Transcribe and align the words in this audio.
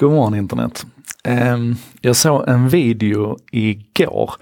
God 0.00 0.12
morgon 0.12 0.34
internet. 0.34 0.86
Ehm, 1.24 1.76
jag 2.00 2.16
såg 2.16 2.48
en 2.48 2.68
video 2.68 3.38
igår 3.50 4.32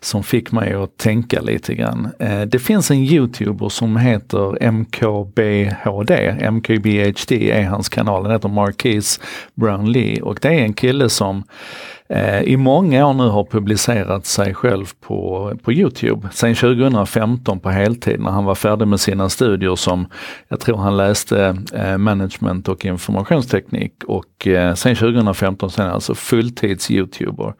som 0.00 0.22
fick 0.22 0.52
mig 0.52 0.74
att 0.74 0.96
tänka 0.96 1.40
lite 1.40 1.74
grann. 1.74 2.08
Eh, 2.18 2.40
det 2.40 2.58
finns 2.58 2.90
en 2.90 2.96
youtuber 2.96 3.68
som 3.68 3.96
heter 3.96 4.70
MKBHD, 4.70 6.36
MKBHD 6.50 7.50
är 7.50 7.64
hans 7.64 7.88
kanal, 7.88 8.22
den 8.22 8.32
heter 8.32 8.48
Marquise 8.48 9.20
Brownlee 9.54 10.20
och 10.20 10.38
det 10.42 10.48
är 10.48 10.62
en 10.62 10.74
kille 10.74 11.08
som 11.08 11.44
eh, 12.08 12.42
i 12.42 12.56
många 12.56 13.06
år 13.06 13.14
nu 13.14 13.28
har 13.28 13.44
publicerat 13.44 14.26
sig 14.26 14.54
själv 14.54 14.86
på, 15.00 15.52
på 15.62 15.72
Youtube. 15.72 16.28
Sen 16.32 16.54
2015 16.54 17.60
på 17.60 17.70
heltid 17.70 18.20
när 18.20 18.30
han 18.30 18.44
var 18.44 18.54
färdig 18.54 18.88
med 18.88 19.00
sina 19.00 19.28
studier 19.28 19.76
som, 19.76 20.06
jag 20.48 20.60
tror 20.60 20.76
han 20.76 20.96
läste 20.96 21.56
eh, 21.74 21.98
management 21.98 22.68
och 22.68 22.84
informationsteknik 22.84 23.92
och 24.06 24.46
eh, 24.46 24.74
sen 24.74 24.96
2015 24.96 25.70
sen 25.70 25.90
alltså 25.90 26.14
fulltids 26.14 26.90
youtuber. 26.90 27.54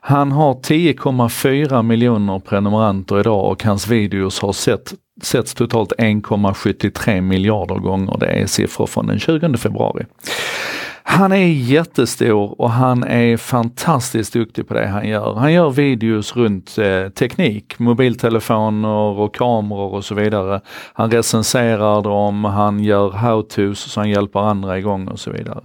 Han 0.00 0.32
har 0.32 0.54
10,4 0.54 1.82
miljoner 1.82 2.38
prenumeranter 2.38 3.20
idag 3.20 3.44
och 3.44 3.64
hans 3.64 3.88
videos 3.88 4.40
har 4.40 4.52
sett 4.52 4.94
setts 5.22 5.54
totalt 5.54 5.92
1,73 5.98 7.20
miljarder 7.20 7.74
gånger. 7.74 8.16
Det 8.20 8.26
är 8.26 8.46
siffror 8.46 8.86
från 8.86 9.06
den 9.06 9.18
20 9.18 9.56
februari. 9.56 10.04
Han 11.14 11.32
är 11.32 11.46
jättestor 11.46 12.60
och 12.60 12.70
han 12.70 13.04
är 13.04 13.36
fantastiskt 13.36 14.32
duktig 14.32 14.68
på 14.68 14.74
det 14.74 14.86
han 14.86 15.08
gör. 15.08 15.34
Han 15.34 15.52
gör 15.52 15.70
videos 15.70 16.36
runt 16.36 16.78
eh, 16.78 17.08
teknik, 17.08 17.78
mobiltelefoner 17.78 18.88
och 18.88 19.34
kameror 19.34 19.94
och 19.94 20.04
så 20.04 20.14
vidare. 20.14 20.60
Han 20.92 21.10
recenserar 21.10 22.02
dem, 22.02 22.44
han 22.44 22.84
gör 22.84 23.10
how-tos 23.10 23.74
så 23.74 24.00
han 24.00 24.10
hjälper 24.10 24.40
andra 24.40 24.78
igång 24.78 25.08
och 25.08 25.20
så 25.20 25.30
vidare. 25.30 25.60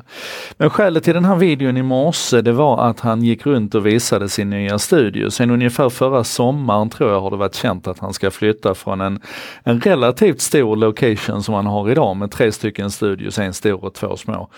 Men 0.58 0.70
skälet 0.70 1.04
till 1.04 1.14
den 1.14 1.26
här 1.26 1.36
videon 1.36 1.78
i 1.78 1.84
morse 1.84 2.42
det 2.42 2.52
var 2.52 2.90
att 2.90 3.00
han 3.00 3.24
gick 3.24 3.46
runt 3.46 3.76
och 3.76 3.86
visade 3.86 4.30
sin 4.30 4.50
nya 4.50 4.80
studio. 4.80 5.30
Sen 5.30 5.52
ungefär 5.52 5.90
förra 5.90 6.24
sommaren 6.24 6.90
tror 6.90 7.12
jag 7.12 7.22
har 7.22 7.32
det 7.32 7.38
varit 7.38 7.56
känt 7.56 7.88
att 7.88 8.00
han 8.00 8.14
ska 8.14 8.32
flytta 8.32 8.74
från 8.74 9.02
en, 9.02 9.20
en 9.64 9.82
relativt 9.82 10.42
stor 10.42 10.76
location 10.76 11.44
som 11.44 11.54
han 11.54 11.66
har 11.66 11.92
idag 11.92 12.16
med 12.16 12.32
tre 12.32 12.52
stycken 12.52 12.92
studios, 12.92 13.40
en 13.40 13.54
stor 13.54 13.86
och 13.86 13.94
två 13.94 14.18
små. 14.18 14.50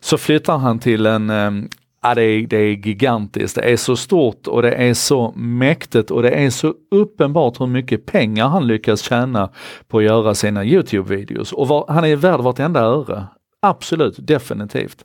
Så 0.00 0.18
flyttar 0.38 0.58
han 0.58 0.78
till 0.78 1.06
en 1.06 1.30
ehm, 1.30 1.68
Ja, 2.02 2.14
det, 2.14 2.22
är, 2.22 2.46
det 2.46 2.56
är 2.56 2.86
gigantiskt. 2.86 3.54
Det 3.54 3.72
är 3.72 3.76
så 3.76 3.96
stort 3.96 4.46
och 4.46 4.62
det 4.62 4.72
är 4.72 4.94
så 4.94 5.32
mäktigt 5.36 6.10
och 6.10 6.22
det 6.22 6.30
är 6.30 6.50
så 6.50 6.74
uppenbart 6.90 7.60
hur 7.60 7.66
mycket 7.66 8.06
pengar 8.06 8.48
han 8.48 8.66
lyckas 8.66 9.00
tjäna 9.00 9.50
på 9.88 9.98
att 9.98 10.04
göra 10.04 10.34
sina 10.34 10.64
Youtube-videos. 10.64 11.52
Och 11.52 11.68
var, 11.68 11.84
han 11.88 12.04
är 12.04 12.16
värd 12.16 12.40
vartenda 12.40 12.80
öre. 12.80 13.26
Absolut, 13.60 14.14
definitivt. 14.18 15.04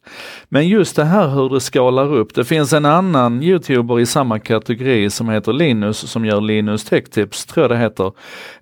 Men 0.49 0.67
just 0.67 0.95
det 0.95 1.03
här 1.03 1.27
hur 1.27 1.49
det 1.49 1.59
skalar 1.59 2.15
upp. 2.15 2.35
Det 2.35 2.45
finns 2.45 2.73
en 2.73 2.85
annan 2.85 3.43
youtuber 3.43 3.99
i 3.99 4.05
samma 4.05 4.39
kategori 4.39 5.09
som 5.09 5.29
heter 5.29 5.53
Linus 5.53 5.97
som 5.97 6.25
gör 6.25 6.41
Linus 6.41 6.85
Tech 6.85 7.03
Tips, 7.03 7.45
tror 7.45 7.63
jag 7.63 7.71
det 7.71 7.77
heter. 7.77 8.11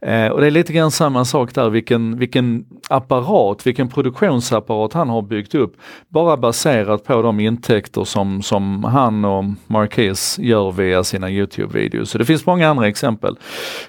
Eh, 0.02 0.28
och 0.28 0.42
det 0.42 0.48
är 0.48 0.52
lite 0.52 0.74
grann 0.74 0.92
samma 0.92 1.26
sak 1.26 1.56
där, 1.56 1.70
vilken, 1.70 2.18
vilken 2.18 2.66
apparat, 2.90 3.68
vilken 3.68 3.90
produktionsapparat 3.90 4.94
han 4.94 5.10
har 5.10 5.22
byggt 5.22 5.56
upp. 5.56 5.74
Bara 6.10 6.38
baserat 6.38 7.04
på 7.04 7.22
de 7.22 7.40
intäkter 7.40 8.04
som, 8.04 8.42
som 8.42 8.84
han 8.84 9.26
och 9.26 9.46
Marquez 9.68 10.40
gör 10.40 10.72
via 10.72 11.04
sina 11.04 11.30
Youtube-videos. 11.30 12.06
Så 12.06 12.18
det 12.18 12.26
finns 12.26 12.46
många 12.46 12.70
andra 12.70 12.88
exempel. 12.88 13.38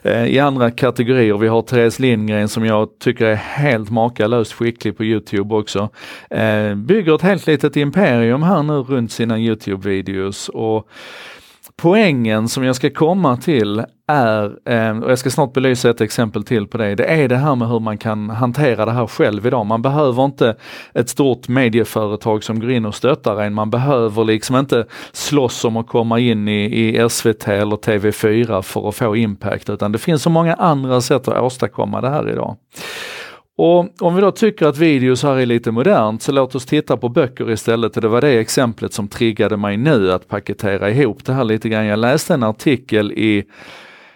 Eh, 0.03 0.25
I 0.27 0.39
andra 0.39 0.71
kategorier, 0.71 1.37
vi 1.39 1.49
har 1.49 1.63
Therese 1.63 1.99
Lindgren 1.99 2.49
som 2.49 2.65
jag 2.67 2.89
tycker 2.99 3.27
är 3.27 3.35
helt 3.35 3.91
makalöst 3.91 4.53
skicklig 4.53 4.97
på 4.97 5.05
Youtube 5.05 5.55
också. 5.55 5.89
Eh, 6.31 6.75
bygger 6.75 7.15
ett 7.15 7.23
helt 7.23 7.47
litet 7.47 7.77
imperium 7.77 8.43
här 8.43 8.63
nu 8.63 8.73
runt 8.73 9.13
sina 9.13 9.39
Youtube-videos 9.39 10.49
och 10.49 10.89
poängen 11.77 12.49
som 12.49 12.65
jag 12.65 12.77
ska 12.77 12.91
komma 12.91 13.37
till 13.37 13.85
är, 14.07 14.45
eh, 14.69 14.99
och 14.99 15.11
jag 15.11 15.19
ska 15.19 15.31
snart 15.31 15.53
belysa 15.53 15.91
ett 15.91 16.01
exempel 16.01 16.45
till 16.45 16.67
på 16.67 16.79
det, 16.79 16.95
det 16.95 17.05
är 17.05 17.29
det 17.29 17.37
här 17.37 17.55
med 17.55 17.69
hur 17.69 17.81
man 17.81 17.99
kan 17.99 18.31
hantera 18.31 18.85
det 18.85 18.93
här 18.93 19.07
själv 19.07 19.47
idag. 19.47 19.67
Man 19.67 19.83
behöver 19.83 20.25
inte 20.25 20.57
ett 20.95 21.09
stort 21.09 21.49
medieföretag 21.49 22.45
som 22.45 22.61
går 22.61 22.71
in 22.71 22.87
och 22.87 22.95
stöttar 22.95 23.43
en. 23.43 23.55
Man 23.55 23.71
behöver 23.71 24.25
liksom 24.25 24.57
inte 24.57 24.87
slåss 25.13 25.65
om 25.65 25.77
att 25.77 25.87
komma 25.87 26.19
in 26.19 26.49
i, 26.49 26.65
i 26.65 27.09
SVT 27.09 27.49
eller 27.49 27.77
TV4 27.77 28.63
för 28.63 28.89
att 28.89 28.95
få 28.95 29.17
impact, 29.17 29.71
utan 29.71 29.93
det 29.93 29.99
finns 29.99 30.23
så 30.23 30.31
många 30.31 30.55
andra 30.55 31.01
sätt 31.01 31.29
att 31.29 31.43
åstadkomma 31.43 32.01
det 32.01 32.11
här 32.11 32.31
idag. 32.31 32.57
Och 33.65 34.03
om 34.03 34.15
vi 34.15 34.21
då 34.21 34.31
tycker 34.31 34.67
att 34.67 34.79
videos 34.79 35.23
här 35.23 35.37
är 35.37 35.47
lite 35.47 35.71
modernt 35.71 36.23
så 36.23 36.33
låt 36.33 36.55
oss 36.55 36.67
titta 36.67 36.97
på 36.97 37.09
böcker 37.09 37.51
istället 37.51 37.97
och 37.97 38.03
det 38.03 38.09
var 38.09 38.21
det 38.21 38.39
exemplet 38.41 38.93
som 38.93 39.09
triggade 39.09 39.57
mig 39.57 39.77
nu 39.77 40.13
att 40.13 40.29
paketera 40.29 40.91
ihop 40.91 41.25
det 41.25 41.33
här 41.33 41.45
lite 41.45 41.69
grann. 41.69 41.87
Jag 41.87 41.99
läste 41.99 42.35
en 42.35 42.43
artikel 42.43 43.13
i 43.13 43.45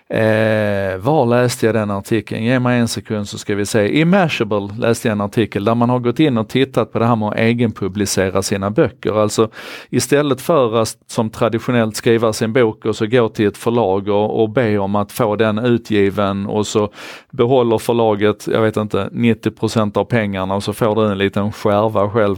Eh, 0.08 0.98
var 0.98 1.26
läste 1.26 1.66
jag 1.66 1.74
den 1.74 1.90
artikeln? 1.90 2.44
Ge 2.44 2.58
mig 2.58 2.78
en 2.78 2.88
sekund 2.88 3.28
så 3.28 3.38
ska 3.38 3.54
vi 3.54 3.66
se. 3.66 4.00
I 4.00 4.04
Mashable 4.04 4.68
läste 4.78 5.08
jag 5.08 5.12
en 5.12 5.20
artikel 5.20 5.64
där 5.64 5.74
man 5.74 5.90
har 5.90 5.98
gått 5.98 6.20
in 6.20 6.38
och 6.38 6.48
tittat 6.48 6.92
på 6.92 6.98
det 6.98 7.06
här 7.06 7.16
med 7.16 7.28
att 7.28 7.38
egenpublicera 7.38 8.42
sina 8.42 8.70
böcker. 8.70 9.22
Alltså 9.22 9.50
istället 9.90 10.40
för 10.40 10.82
att 10.82 10.98
som 11.06 11.30
traditionellt 11.30 11.96
skriva 11.96 12.32
sin 12.32 12.52
bok 12.52 12.84
och 12.84 12.96
så 12.96 13.06
gå 13.06 13.28
till 13.28 13.46
ett 13.46 13.56
förlag 13.56 14.08
och, 14.08 14.42
och 14.42 14.50
be 14.50 14.78
om 14.78 14.94
att 14.96 15.12
få 15.12 15.36
den 15.36 15.58
utgiven 15.58 16.46
och 16.46 16.66
så 16.66 16.92
behåller 17.30 17.78
förlaget, 17.78 18.48
jag 18.52 18.62
vet 18.62 18.76
inte, 18.76 19.08
90% 19.12 19.98
av 19.98 20.04
pengarna 20.04 20.54
och 20.54 20.62
så 20.62 20.72
får 20.72 20.94
du 20.94 21.12
en 21.12 21.18
liten 21.18 21.52
skärva 21.52 22.10
själv. 22.10 22.36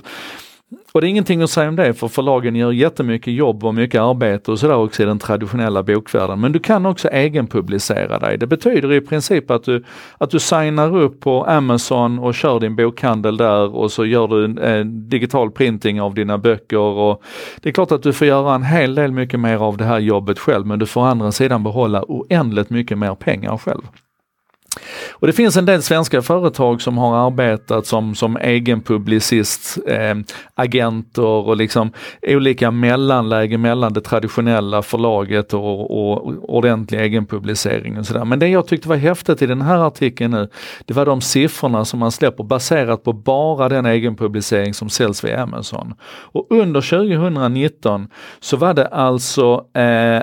Och 0.93 1.01
det 1.01 1.07
är 1.07 1.09
ingenting 1.09 1.43
att 1.43 1.51
säga 1.51 1.69
om 1.69 1.77
det 1.77 1.95
för 1.95 2.09
förlagen 2.09 2.57
gör 2.57 2.73
jättemycket 2.73 3.35
jobb 3.35 3.65
och 3.65 3.75
mycket 3.75 4.01
arbete 4.01 4.51
och 4.51 4.59
sådär 4.59 4.77
också 4.77 5.03
i 5.03 5.07
den 5.07 5.19
traditionella 5.19 5.83
bokvärlden. 5.83 6.41
Men 6.41 6.53
du 6.53 6.59
kan 6.59 6.87
också 6.87 7.09
egenpublicera 7.09 8.19
dig. 8.19 8.39
Det 8.39 8.47
betyder 8.47 8.93
i 8.93 9.01
princip 9.01 9.51
att 9.51 9.65
du, 9.65 9.85
att 10.19 10.31
du 10.31 10.39
signar 10.39 10.97
upp 10.97 11.21
på 11.21 11.45
Amazon 11.45 12.19
och 12.19 12.35
kör 12.35 12.61
din 12.61 12.77
bokhandel 12.77 13.37
där 13.37 13.77
och 13.77 13.93
så 13.93 14.05
gör 14.05 14.29
du 14.29 14.45
en, 14.45 14.59
en 14.59 15.09
digital 15.09 15.51
printing 15.51 16.01
av 16.01 16.15
dina 16.15 16.39
böcker. 16.39 16.79
Och 16.79 17.23
det 17.61 17.69
är 17.69 17.73
klart 17.73 17.93
att 17.93 18.03
du 18.03 18.13
får 18.13 18.27
göra 18.27 18.55
en 18.55 18.63
hel 18.63 18.95
del 18.95 19.13
mycket 19.13 19.41
mer 19.41 19.57
av 19.57 19.77
det 19.77 19.85
här 19.85 19.99
jobbet 19.99 20.39
själv 20.39 20.67
men 20.67 20.79
du 20.79 20.87
får 20.87 21.01
å 21.01 21.05
andra 21.05 21.33
sidan 21.33 21.63
behålla 21.65 22.05
oändligt 22.09 22.71
mycket 22.71 22.99
mer 22.99 23.15
pengar 23.15 23.59
själv. 23.59 23.83
Och 25.13 25.27
det 25.27 25.33
finns 25.33 25.57
en 25.57 25.67
del 25.67 25.83
svenska 25.83 26.23
företag 26.23 26.83
som 26.83 26.99
har 26.99 27.27
arbetat 27.27 27.87
som, 27.87 28.15
som 28.15 28.37
egen 28.37 28.81
publicist, 28.83 29.79
eh, 29.87 30.15
agenter 30.55 31.23
och 31.23 31.57
liksom 31.57 31.93
olika 32.23 32.71
mellanlägen 32.71 33.61
mellan 33.61 33.93
det 33.93 34.01
traditionella 34.01 34.83
förlaget 34.83 35.55
och, 35.55 36.11
och 36.11 36.35
ordentlig 36.57 37.01
egenpublicering 37.01 37.99
och 37.99 38.07
sådär. 38.07 38.25
Men 38.25 38.39
det 38.39 38.49
jag 38.49 38.67
tyckte 38.67 38.89
var 38.89 38.97
häftigt 38.97 39.43
i 39.43 39.47
den 39.47 39.63
här 39.63 39.79
artikeln 39.79 40.31
nu, 40.31 40.49
det 40.85 40.95
var 40.95 41.07
de 41.07 41.21
siffrorna 41.21 41.85
som 41.85 41.99
man 41.99 42.13
släpper 42.13 42.45
baserat 42.45 43.05
på 43.05 43.13
bara 43.13 43.69
den 43.69 43.87
egenpublicering 43.87 44.75
som 44.75 44.89
säljs 44.89 45.25
via 45.25 45.43
Amazon. 45.43 45.95
Och 46.03 46.47
under 46.51 46.81
2019 46.81 48.09
så 48.41 48.57
var 48.57 48.75
det 48.75 48.87
alltså 48.87 49.65
eh, 49.75 50.23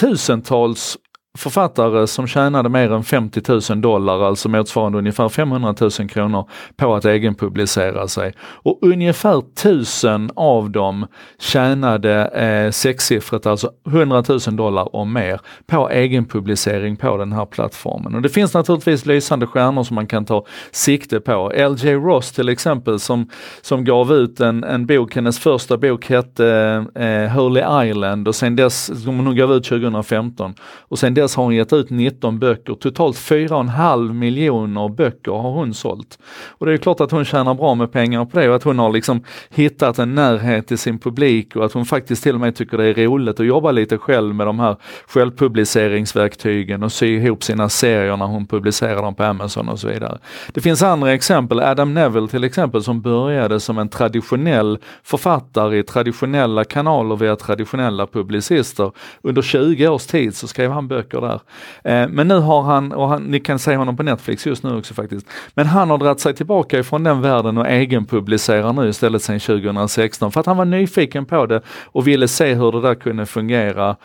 tusentals 0.00 0.96
författare 1.38 2.06
som 2.06 2.26
tjänade 2.26 2.68
mer 2.68 2.92
än 2.92 3.04
50 3.04 3.72
000 3.72 3.80
dollar, 3.80 4.22
alltså 4.22 4.48
motsvarande 4.48 4.98
ungefär 4.98 5.28
500 5.28 5.74
000 5.80 5.90
kronor 5.90 6.50
på 6.76 6.94
att 6.94 7.04
egenpublicera 7.04 8.08
sig. 8.08 8.32
Och 8.40 8.78
ungefär 8.82 9.38
1000 9.38 10.30
av 10.34 10.70
dem 10.70 11.06
tjänade 11.38 12.24
eh, 12.24 12.70
sexsiffrigt, 12.70 13.46
alltså 13.46 13.70
100 13.86 14.24
000 14.28 14.56
dollar 14.56 14.96
och 14.96 15.06
mer 15.06 15.40
på 15.66 15.90
egenpublicering 15.90 16.96
på 16.96 17.16
den 17.16 17.32
här 17.32 17.46
plattformen. 17.46 18.14
Och 18.14 18.22
det 18.22 18.28
finns 18.28 18.54
naturligtvis 18.54 19.06
lysande 19.06 19.46
stjärnor 19.46 19.84
som 19.84 19.94
man 19.94 20.06
kan 20.06 20.24
ta 20.24 20.44
sikte 20.70 21.20
på. 21.20 21.52
LJ 21.54 21.94
Ross 21.94 22.32
till 22.32 22.48
exempel 22.48 23.00
som, 23.00 23.30
som 23.60 23.84
gav 23.84 24.12
ut 24.12 24.40
en, 24.40 24.64
en 24.64 24.86
bok, 24.86 25.14
hennes 25.14 25.38
första 25.38 25.76
bok 25.76 26.10
hette 26.10 26.46
eh, 26.94 27.04
eh 27.04 27.30
Holy 27.30 27.88
Island 27.88 28.28
och 28.28 28.34
sen 28.34 28.56
dess, 28.56 29.02
som 29.04 29.18
hon 29.18 29.36
gav 29.36 29.52
ut 29.52 29.64
2015 29.64 30.54
och 30.62 30.98
sen 30.98 31.14
dess 31.14 31.27
dess 31.28 31.36
har 31.36 31.44
hon 31.44 31.54
gett 31.54 31.72
ut 31.72 31.90
19 31.90 32.38
böcker, 32.38 32.74
totalt 32.74 33.16
4,5 33.16 34.12
miljoner 34.12 34.88
böcker 34.88 35.32
har 35.32 35.50
hon 35.50 35.74
sålt. 35.74 36.18
Och 36.48 36.66
det 36.66 36.72
är 36.72 36.76
klart 36.76 37.00
att 37.00 37.10
hon 37.10 37.24
tjänar 37.24 37.54
bra 37.54 37.74
med 37.74 37.92
pengar 37.92 38.24
på 38.24 38.38
det 38.38 38.48
och 38.48 38.56
att 38.56 38.62
hon 38.62 38.78
har 38.78 38.92
liksom 38.92 39.24
hittat 39.50 39.98
en 39.98 40.14
närhet 40.14 40.66
till 40.66 40.78
sin 40.78 40.98
publik 40.98 41.56
och 41.56 41.64
att 41.64 41.72
hon 41.72 41.84
faktiskt 41.84 42.22
till 42.22 42.34
och 42.34 42.40
med 42.40 42.56
tycker 42.56 42.78
det 42.78 42.84
är 42.84 42.94
roligt 42.94 43.40
att 43.40 43.46
jobba 43.46 43.70
lite 43.70 43.98
själv 43.98 44.34
med 44.34 44.46
de 44.46 44.58
här 44.58 44.76
självpubliceringsverktygen 45.08 46.82
och 46.82 46.92
sy 46.92 47.06
ihop 47.06 47.42
sina 47.42 47.68
serier 47.68 48.16
när 48.16 48.26
hon 48.26 48.46
publicerar 48.46 49.02
dem 49.02 49.14
på 49.14 49.24
Amazon 49.24 49.68
och 49.68 49.78
så 49.78 49.88
vidare. 49.88 50.18
Det 50.52 50.60
finns 50.60 50.82
andra 50.82 51.12
exempel, 51.12 51.60
Adam 51.60 51.94
Neville 51.94 52.28
till 52.28 52.44
exempel 52.44 52.82
som 52.82 53.00
började 53.00 53.60
som 53.60 53.78
en 53.78 53.88
traditionell 53.88 54.78
författare 55.02 55.78
i 55.78 55.82
traditionella 55.82 56.64
kanaler 56.64 57.16
via 57.16 57.36
traditionella 57.36 58.06
publicister. 58.06 58.92
Under 59.22 59.42
20 59.42 59.88
års 59.88 60.06
tid 60.06 60.36
så 60.36 60.48
skrev 60.48 60.70
han 60.70 60.88
böcker 60.88 61.17
saker 61.18 61.40
där. 61.84 62.02
Eh, 62.02 62.08
men 62.08 62.28
nu 62.28 62.38
har 62.38 62.62
han, 62.62 62.92
och 62.92 63.08
han, 63.08 63.22
ni 63.22 63.40
kan 63.40 63.58
se 63.58 63.76
honom 63.76 63.96
på 63.96 64.02
Netflix 64.02 64.46
just 64.46 64.62
nu 64.62 64.76
också 64.78 64.94
faktiskt, 64.94 65.26
men 65.54 65.66
han 65.66 65.90
har 65.90 65.98
dragit 65.98 66.20
sig 66.20 66.34
tillbaka 66.34 66.78
ifrån 66.78 67.04
den 67.04 67.20
världen 67.20 67.58
och 67.58 67.66
egenpublicerar 67.66 68.72
nu 68.72 68.88
istället 68.88 69.22
sedan 69.22 69.40
2016 69.40 70.32
för 70.32 70.40
att 70.40 70.46
han 70.46 70.56
var 70.56 70.64
nyfiken 70.64 71.26
på 71.26 71.46
det 71.46 71.62
och 71.92 72.06
ville 72.06 72.28
se 72.28 72.54
hur 72.54 72.72
det 72.72 72.80
där 72.80 72.94
kunde 72.94 73.26
fungera. 73.26 73.96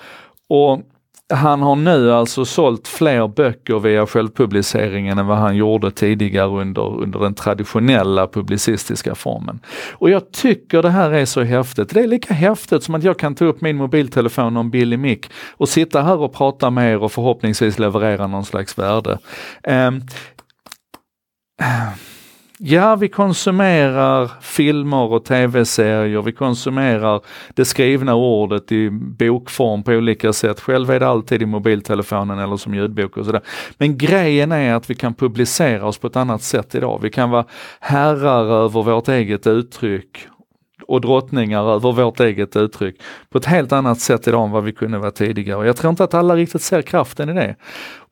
Och 0.50 0.82
han 1.36 1.62
har 1.62 1.76
nu 1.76 2.14
alltså 2.14 2.46
sålt 2.46 2.88
fler 2.88 3.28
böcker 3.28 3.80
via 3.80 4.08
självpubliceringen 4.08 5.18
än 5.18 5.28
vad 5.28 5.38
han 5.38 5.56
gjorde 5.56 5.92
tidigare 5.92 6.50
under, 6.50 7.02
under 7.02 7.20
den 7.20 7.34
traditionella 7.34 8.28
publicistiska 8.28 9.16
formen. 9.16 9.60
Och 9.92 10.10
jag 10.10 10.32
tycker 10.32 10.82
det 10.82 10.90
här 10.90 11.12
är 11.12 11.26
så 11.26 11.42
häftigt. 11.42 11.90
Det 11.90 12.00
är 12.00 12.08
lika 12.08 12.34
häftigt 12.34 12.84
som 12.84 12.96
att 12.96 13.04
jag 13.04 13.20
kan 13.20 13.36
ta 13.36 13.46
upp 13.46 13.62
min 13.62 13.78
mobiltelefon 13.78 14.58
och 14.58 14.64
en 14.64 14.72
billig 14.72 15.00
mick 15.00 15.30
och 15.58 15.70
sitta 15.70 16.02
här 16.02 16.20
och 16.20 16.34
prata 16.34 16.70
med 16.70 16.92
er 16.92 17.04
och 17.04 17.12
förhoppningsvis 17.12 17.80
leverera 17.80 18.28
någon 18.28 18.46
slags 18.46 18.78
värde. 18.78 19.18
Um, 19.68 20.02
Ja, 22.66 22.96
vi 22.96 23.10
konsumerar 23.10 24.32
filmer 24.42 25.12
och 25.12 25.26
tv-serier, 25.26 26.22
vi 26.22 26.32
konsumerar 26.32 27.22
det 27.54 27.66
skrivna 27.66 28.16
ordet 28.16 28.72
i 28.72 28.90
bokform 28.90 29.84
på 29.84 29.92
olika 29.92 30.34
sätt. 30.34 30.60
Själv 30.60 30.92
är 30.92 31.00
det 31.00 31.08
alltid 31.08 31.42
i 31.42 31.46
mobiltelefonen 31.46 32.40
eller 32.40 32.58
som 32.58 32.74
ljudbok 32.74 33.18
och 33.18 33.26
sådär. 33.26 33.42
Men 33.78 33.98
grejen 33.98 34.52
är 34.52 34.74
att 34.74 34.90
vi 34.90 34.96
kan 34.96 35.14
publicera 35.14 35.88
oss 35.88 35.98
på 35.98 36.08
ett 36.08 36.16
annat 36.16 36.42
sätt 36.42 36.76
idag. 36.76 37.00
Vi 37.02 37.10
kan 37.10 37.30
vara 37.30 37.46
herrar 37.80 38.64
över 38.66 38.84
vårt 38.84 39.08
eget 39.08 39.48
uttryck 39.48 40.28
och 40.88 41.02
drottningar 41.02 41.74
över 41.74 41.92
vårt 41.92 42.20
eget 42.20 42.56
uttryck 42.56 42.96
på 43.30 43.38
ett 43.38 43.46
helt 43.46 43.72
annat 43.72 44.00
sätt 44.00 44.28
idag 44.28 44.46
än 44.46 44.52
vad 44.52 44.64
vi 44.64 44.72
kunde 44.72 44.98
vara 44.98 45.12
tidigare. 45.12 45.66
Jag 45.66 45.78
tror 45.78 45.90
inte 45.90 46.04
att 46.04 46.14
alla 46.14 46.36
riktigt 46.36 46.62
ser 46.62 46.82
kraften 46.82 47.30
i 47.30 47.34
det. 47.34 47.56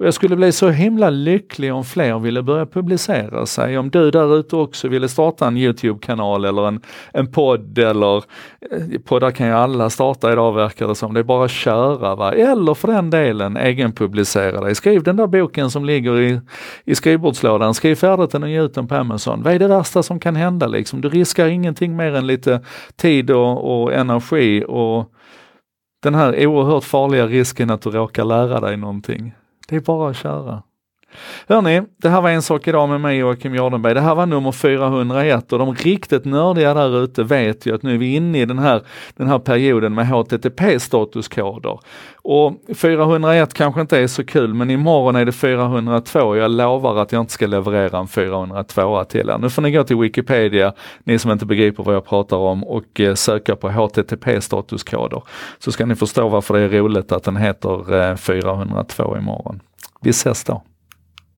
Och 0.01 0.05
jag 0.05 0.13
skulle 0.13 0.35
bli 0.35 0.51
så 0.51 0.69
himla 0.69 1.09
lycklig 1.09 1.73
om 1.73 1.83
fler 1.83 2.19
ville 2.19 2.41
börja 2.41 2.65
publicera 2.65 3.45
sig. 3.45 3.77
Om 3.77 3.89
du 3.89 4.11
där 4.11 4.39
ute 4.39 4.55
också 4.55 4.87
ville 4.87 5.09
starta 5.09 5.47
en 5.47 5.57
Youtube-kanal 5.57 6.45
eller 6.45 6.67
en, 6.67 6.81
en 7.13 7.31
podd 7.31 7.77
eller 7.77 8.17
eh, 8.17 8.99
poddar 9.05 9.31
kan 9.31 9.47
ju 9.47 9.53
alla 9.53 9.89
starta 9.89 10.31
idag 10.31 10.53
verkar 10.53 10.87
det 10.87 10.95
som. 10.95 11.13
Det 11.13 11.19
är 11.19 11.23
bara 11.23 11.45
att 11.45 11.51
köra 11.51 12.15
va. 12.15 12.33
Eller 12.33 12.73
för 12.73 12.87
den 12.87 13.09
delen 13.09 13.57
egenpublicera 13.57 14.61
dig. 14.61 14.75
Skriv 14.75 15.03
den 15.03 15.15
där 15.15 15.27
boken 15.27 15.71
som 15.71 15.85
ligger 15.85 16.19
i, 16.19 16.39
i 16.85 16.95
skrivbordslådan. 16.95 17.73
Skriv 17.73 17.95
färdigt 17.95 18.31
den 18.31 18.43
och 18.43 18.49
ge 18.49 18.61
ut 18.61 18.73
den 18.73 18.87
på 18.87 18.95
Amazon. 18.95 19.43
Vad 19.43 19.53
är 19.53 19.59
det 19.59 19.67
värsta 19.67 20.03
som 20.03 20.19
kan 20.19 20.35
hända 20.35 20.67
liksom? 20.67 21.01
Du 21.01 21.09
riskar 21.09 21.47
ingenting 21.47 21.95
mer 21.95 22.15
än 22.15 22.27
lite 22.27 22.60
tid 22.95 23.31
och, 23.31 23.81
och 23.81 23.93
energi 23.93 24.65
och 24.67 25.11
den 26.03 26.15
här 26.15 26.47
oerhört 26.47 26.83
farliga 26.83 27.27
risken 27.27 27.69
att 27.69 27.81
du 27.81 27.89
råkar 27.89 28.25
lära 28.25 28.59
dig 28.59 28.77
någonting. 28.77 29.33
Det 29.67 29.75
är 29.75 29.79
bara 29.79 30.09
att 30.09 30.17
köra. 30.17 30.63
Hörni, 31.47 31.81
det 31.97 32.09
här 32.09 32.21
var 32.21 32.29
en 32.29 32.41
sak 32.41 32.67
idag 32.67 32.89
med 32.89 33.01
mig 33.01 33.23
och 33.23 33.45
Jardenberg. 33.45 33.93
Det 33.93 34.01
här 34.01 34.15
var 34.15 34.25
nummer 34.25 34.51
401 34.51 35.53
och 35.53 35.59
de 35.59 35.75
riktigt 35.75 36.25
nördiga 36.25 36.73
där 36.73 37.03
ute 37.03 37.23
vet 37.23 37.65
ju 37.65 37.75
att 37.75 37.83
nu 37.83 37.93
är 37.93 37.97
vi 37.97 38.15
inne 38.15 38.41
i 38.41 38.45
den 38.45 38.59
här, 38.59 38.81
den 39.17 39.27
här 39.27 39.39
perioden 39.39 39.93
med 39.93 40.07
HTTP-statuskoder. 40.07 41.79
Och 42.23 42.53
401 42.75 43.53
kanske 43.53 43.81
inte 43.81 43.99
är 43.99 44.07
så 44.07 44.25
kul 44.25 44.53
men 44.53 44.69
imorgon 44.69 45.15
är 45.15 45.25
det 45.25 45.31
402 45.31 46.19
och 46.19 46.37
jag 46.37 46.51
lovar 46.51 46.97
att 46.97 47.11
jag 47.11 47.21
inte 47.21 47.33
ska 47.33 47.47
leverera 47.47 47.97
en 47.99 48.07
402 48.07 49.03
till 49.03 49.29
er. 49.29 49.37
Nu 49.37 49.49
får 49.49 49.61
ni 49.61 49.71
gå 49.71 49.83
till 49.83 49.97
Wikipedia, 49.97 50.73
ni 51.03 51.19
som 51.19 51.31
inte 51.31 51.45
begriper 51.45 51.83
vad 51.83 51.95
jag 51.95 52.05
pratar 52.05 52.37
om 52.37 52.63
och 52.63 52.99
eh, 52.99 53.13
söka 53.13 53.55
på 53.55 53.69
HTTP-statuskoder. 53.69 55.23
Så 55.59 55.71
ska 55.71 55.85
ni 55.85 55.95
förstå 55.95 56.29
varför 56.29 56.53
det 56.53 56.61
är 56.61 56.69
roligt 56.69 57.11
att 57.11 57.23
den 57.23 57.37
heter 57.37 58.09
eh, 58.09 58.15
402 58.15 59.17
imorgon. 59.17 59.59
Vi 60.01 60.09
ses 60.09 60.43
då! 60.43 60.61